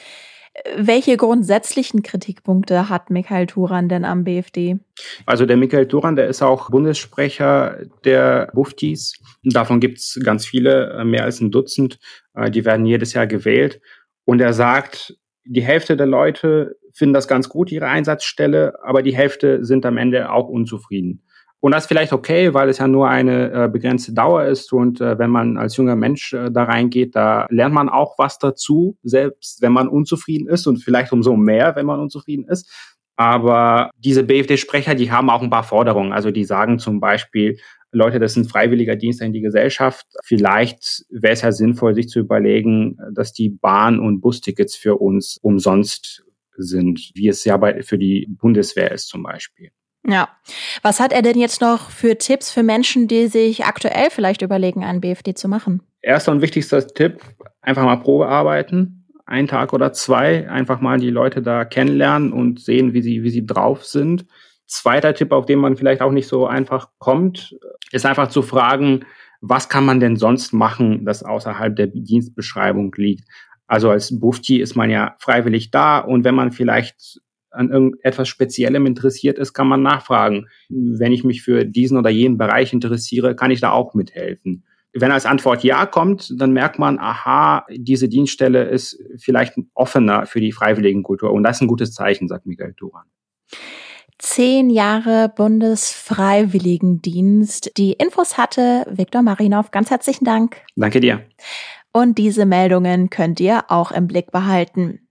Welche 0.78 1.18
grundsätzlichen 1.18 2.02
Kritikpunkte 2.02 2.90
hat 2.90 3.10
Michael 3.10 3.46
Turan 3.46 3.90
denn 3.90 4.06
am 4.06 4.24
BFD? 4.24 4.78
Also 5.26 5.46
der 5.46 5.58
Michael 5.58 5.88
Turan, 5.88 6.16
der 6.16 6.28
ist 6.28 6.42
auch 6.42 6.70
Bundessprecher 6.70 7.80
der 8.06 8.50
Buftis. 8.54 9.14
Davon 9.44 9.80
gibt 9.80 9.98
es 9.98 10.20
ganz 10.24 10.46
viele, 10.46 10.94
äh, 10.94 11.04
mehr 11.04 11.26
als 11.26 11.42
ein 11.42 11.52
Dutzend. 11.52 12.00
Äh, 12.34 12.50
die 12.50 12.64
werden 12.64 12.86
jedes 12.86 13.14
Jahr 13.14 13.28
gewählt. 13.28 13.82
Und 14.24 14.40
er 14.40 14.54
sagt, 14.54 15.18
die 15.44 15.64
Hälfte 15.64 15.98
der 15.98 16.08
Leute 16.08 16.78
finden 16.94 17.14
das 17.14 17.28
ganz 17.28 17.50
gut, 17.50 17.72
ihre 17.72 17.88
Einsatzstelle, 17.88 18.80
aber 18.82 19.04
die 19.04 19.16
Hälfte 19.16 19.64
sind 19.66 19.86
am 19.86 19.98
Ende 19.98 20.32
auch 20.32 20.48
unzufrieden. 20.48 21.24
Und 21.66 21.72
das 21.72 21.86
ist 21.86 21.88
vielleicht 21.88 22.14
okay, 22.14 22.54
weil 22.54 22.70
es 22.70 22.78
ja 22.78 22.88
nur 22.88 23.10
eine 23.10 23.52
äh, 23.52 23.68
begrenzte 23.68 24.14
Dauer 24.14 24.44
ist. 24.44 24.72
Und 24.72 25.02
äh, 25.02 25.18
wenn 25.18 25.32
man 25.32 25.58
als 25.58 25.76
junger 25.78 25.96
Mensch 25.96 26.32
äh, 26.32 26.52
da 26.52 26.66
reingeht, 26.66 27.16
da 27.16 27.48
lernt 27.50 27.74
man 27.74 27.90
auch 27.90 28.20
was 28.20 28.38
dazu, 28.38 29.00
selbst 29.02 29.64
wenn 29.64 29.72
man 29.72 29.88
unzufrieden 29.88 30.48
ist 30.48 30.68
und 30.68 30.78
vielleicht 30.78 31.12
umso 31.12 31.36
mehr, 31.36 31.76
wenn 31.76 31.88
man 31.88 32.00
unzufrieden 32.00 32.48
ist. 32.48 32.72
Aber 33.16 33.90
diese 33.98 34.22
BFD-Sprecher, 34.22 34.94
die 34.94 35.12
haben 35.12 35.32
auch 35.32 35.42
ein 35.42 35.50
paar 35.50 35.64
Forderungen. 35.64 36.14
Also 36.14 36.30
die 36.30 36.44
sagen 36.44 36.78
zum 36.78 37.00
Beispiel, 37.00 37.58
Leute, 37.92 38.20
das 38.20 38.36
sind 38.36 38.48
freiwilliger 38.48 38.96
Dienst 38.96 39.24
in 39.24 39.34
die 39.34 39.42
Gesellschaft. 39.42 40.06
Vielleicht 40.24 41.04
wäre 41.10 41.34
es 41.34 41.42
ja 41.42 41.52
sinnvoll, 41.52 41.96
sich 41.96 42.10
zu 42.10 42.20
überlegen, 42.20 43.00
dass 43.12 43.34
die 43.34 43.50
Bahn- 43.50 44.00
und 44.00 44.22
Bustickets 44.22 44.76
für 44.76 44.98
uns 44.98 45.40
umsonst 45.42 46.26
sind, 46.58 47.10
wie 47.16 47.28
es 47.28 47.44
ja 47.44 47.58
bei, 47.58 47.82
für 47.82 47.98
die 47.98 48.28
Bundeswehr 48.30 48.92
ist 48.92 49.08
zum 49.08 49.24
Beispiel. 49.24 49.72
Ja. 50.08 50.30
Was 50.82 51.00
hat 51.00 51.12
er 51.12 51.22
denn 51.22 51.38
jetzt 51.38 51.62
noch 51.62 51.90
für 51.90 52.18
Tipps 52.18 52.52
für 52.52 52.64
Menschen, 52.64 53.08
die 53.08 53.28
sich 53.28 53.66
aktuell 53.66 54.10
vielleicht 54.12 54.42
überlegen, 54.42 54.84
einen 54.84 55.02
BFD 55.02 55.34
zu 55.34 55.48
machen? 55.48 55.82
Erster 56.02 56.32
und 56.32 56.42
wichtigster 56.42 56.86
Tipp, 56.86 57.22
einfach 57.62 57.84
mal 57.84 57.98
Probe 57.98 58.28
arbeiten. 58.28 59.08
Ein 59.26 59.48
Tag 59.48 59.74
oder 59.74 59.92
zwei, 59.92 60.48
einfach 60.50 60.82
mal 60.82 61.00
die 61.00 61.10
Leute 61.10 61.42
da 61.42 61.66
kennenlernen 61.66 62.32
und 62.32 62.60
sehen, 62.60 62.94
wie 62.94 63.02
sie, 63.02 63.24
wie 63.24 63.32
sie 63.32 63.46
drauf 63.46 63.84
sind. 63.84 64.26
Zweiter 64.68 65.16
Tipp, 65.16 65.32
auf 65.32 65.48
den 65.48 65.60
man 65.60 65.76
vielleicht 65.76 66.02
auch 66.02 66.12
nicht 66.12 66.28
so 66.28 66.46
einfach 66.46 66.90
kommt, 67.00 67.56
ist 67.92 68.06
einfach 68.06 68.28
zu 68.30 68.44
fragen, 68.44 69.06
was 69.42 69.70
kann 69.70 69.86
man 69.86 70.00
denn 70.00 70.16
sonst 70.16 70.54
machen, 70.54 71.06
das 71.06 71.24
außerhalb 71.24 71.76
der 71.76 71.88
Dienstbeschreibung 71.88 72.94
liegt. 72.98 73.28
Also 73.68 73.90
als 73.90 74.20
Bufti 74.20 74.60
ist 74.60 74.76
man 74.76 74.92
ja 74.92 75.16
freiwillig 75.20 75.72
da 75.72 76.00
und 76.00 76.24
wenn 76.24 76.36
man 76.36 76.52
vielleicht 76.52 77.20
an 77.56 77.72
irgendetwas 77.72 78.28
Speziellem 78.28 78.86
interessiert 78.86 79.40
ist, 79.40 79.54
kann 79.54 79.68
man 79.68 79.82
nachfragen. 79.82 80.48
Wenn 80.70 81.12
ich 81.12 81.24
mich 81.24 81.42
für 81.42 81.66
diesen 81.66 81.98
oder 81.98 82.10
jenen 82.10 82.38
Bereich 82.38 82.74
interessiere, 82.74 83.36
kann 83.36 83.52
ich 83.52 83.62
da 83.62 83.72
auch 83.72 83.94
mithelfen. 83.94 84.66
Wenn 84.94 85.12
als 85.12 85.26
Antwort 85.26 85.64
Ja 85.64 85.86
kommt, 85.86 86.34
dann 86.40 86.54
merkt 86.54 86.80
man, 86.80 87.00
aha, 87.00 87.66
diese 87.70 88.08
Dienststelle 88.08 88.64
ist 88.64 88.98
vielleicht 89.18 89.56
offener 89.74 90.26
für 90.26 90.40
die 90.40 90.54
Freiwilligenkultur. 90.54 91.34
Und 91.34 91.44
das 91.44 91.58
ist 91.58 91.62
ein 91.62 91.68
gutes 91.68 91.94
Zeichen, 91.94 92.30
sagt 92.30 92.46
Michael 92.46 92.74
Turan. 92.76 93.04
Zehn 94.18 94.70
Jahre 94.70 95.30
Bundesfreiwilligendienst. 95.36 97.78
Die 97.78 97.92
Infos 97.92 98.38
hatte 98.38 98.86
Viktor 98.90 99.22
Marinov. 99.22 99.72
Ganz 99.72 99.90
herzlichen 99.90 100.24
Dank. 100.24 100.62
Danke 100.78 101.02
dir. 101.02 101.26
Und 101.92 102.18
diese 102.18 102.46
Meldungen 102.46 103.10
könnt 103.10 103.42
ihr 103.42 103.66
auch 103.68 103.92
im 103.92 104.08
Blick 104.08 104.32
behalten. 104.32 105.10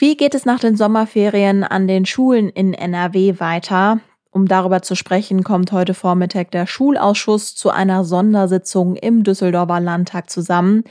Wie 0.00 0.16
geht 0.16 0.34
es 0.34 0.46
nach 0.46 0.60
den 0.60 0.78
Sommerferien 0.78 1.62
an 1.62 1.86
den 1.86 2.06
Schulen 2.06 2.48
in 2.48 2.72
NRW 2.72 3.38
weiter? 3.38 4.00
Um 4.30 4.48
darüber 4.48 4.80
zu 4.80 4.94
sprechen, 4.94 5.44
kommt 5.44 5.72
heute 5.72 5.92
Vormittag 5.92 6.50
der 6.52 6.66
Schulausschuss 6.66 7.54
zu 7.54 7.68
einer 7.68 8.02
Sondersitzung 8.04 8.96
im 8.96 9.24
Düsseldorfer 9.24 9.78
Landtag 9.78 10.30
zusammen. 10.30 10.84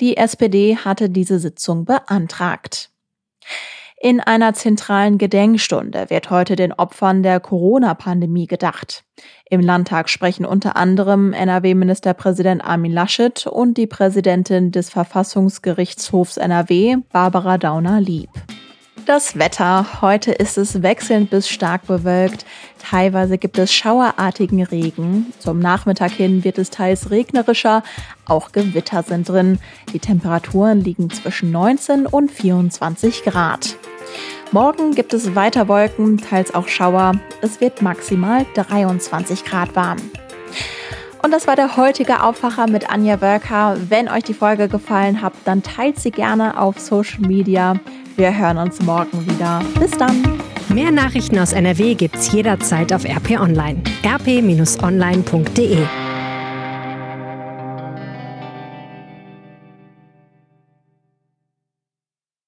Die 0.00 0.16
SPD 0.16 0.76
hatte 0.76 1.10
diese 1.10 1.40
Sitzung 1.40 1.86
beantragt. 1.86 2.91
In 4.04 4.18
einer 4.18 4.52
zentralen 4.52 5.16
Gedenkstunde 5.16 6.10
wird 6.10 6.28
heute 6.28 6.56
den 6.56 6.72
Opfern 6.72 7.22
der 7.22 7.38
Corona-Pandemie 7.38 8.48
gedacht. 8.48 9.04
Im 9.48 9.60
Landtag 9.60 10.10
sprechen 10.10 10.44
unter 10.44 10.74
anderem 10.74 11.32
NRW-Ministerpräsident 11.32 12.64
Armin 12.64 12.90
Laschet 12.90 13.46
und 13.46 13.76
die 13.78 13.86
Präsidentin 13.86 14.72
des 14.72 14.90
Verfassungsgerichtshofs 14.90 16.36
NRW, 16.36 16.96
Barbara 17.12 17.58
Dauner-Lieb. 17.58 18.28
Das 19.06 19.38
Wetter. 19.38 20.00
Heute 20.00 20.32
ist 20.32 20.58
es 20.58 20.82
wechselnd 20.82 21.30
bis 21.30 21.48
stark 21.48 21.86
bewölkt. 21.86 22.44
Teilweise 22.80 23.38
gibt 23.38 23.56
es 23.58 23.72
schauerartigen 23.72 24.64
Regen. 24.64 25.32
Zum 25.38 25.60
Nachmittag 25.60 26.10
hin 26.10 26.42
wird 26.42 26.58
es 26.58 26.70
teils 26.70 27.10
regnerischer. 27.10 27.84
Auch 28.26 28.50
Gewitter 28.50 29.04
sind 29.04 29.28
drin. 29.28 29.60
Die 29.92 30.00
Temperaturen 30.00 30.80
liegen 30.80 31.08
zwischen 31.10 31.52
19 31.52 32.06
und 32.06 32.32
24 32.32 33.22
Grad. 33.22 33.76
Morgen 34.52 34.94
gibt 34.94 35.14
es 35.14 35.34
weiter 35.34 35.66
Wolken, 35.66 36.18
teils 36.18 36.54
auch 36.54 36.68
Schauer. 36.68 37.12
Es 37.40 37.62
wird 37.62 37.80
maximal 37.80 38.44
23 38.52 39.46
Grad 39.46 39.74
warm. 39.74 39.96
Und 41.22 41.30
das 41.32 41.46
war 41.46 41.56
der 41.56 41.78
heutige 41.78 42.22
Aufwacher 42.22 42.68
mit 42.68 42.90
Anja 42.90 43.22
Wölker. 43.22 43.78
Wenn 43.88 44.10
euch 44.10 44.24
die 44.24 44.34
Folge 44.34 44.68
gefallen 44.68 45.22
hat, 45.22 45.32
dann 45.46 45.62
teilt 45.62 45.98
sie 45.98 46.10
gerne 46.10 46.60
auf 46.60 46.78
Social 46.78 47.20
Media. 47.20 47.80
Wir 48.16 48.36
hören 48.36 48.58
uns 48.58 48.82
morgen 48.82 49.26
wieder. 49.26 49.62
Bis 49.80 49.92
dann. 49.92 50.38
Mehr 50.68 50.90
Nachrichten 50.90 51.38
aus 51.38 51.54
NRW 51.54 51.94
gibt's 51.94 52.30
jederzeit 52.30 52.92
auf 52.92 53.06
RP 53.06 53.40
Online. 53.40 53.82
rp-online.de 54.04 55.78